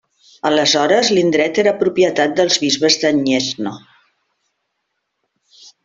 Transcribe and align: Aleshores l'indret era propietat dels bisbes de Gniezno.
Aleshores 0.49 1.11
l'indret 1.17 1.59
era 1.65 1.73
propietat 1.83 2.33
dels 2.41 2.57
bisbes 2.65 2.99
de 3.05 3.13
Gniezno. 3.19 3.75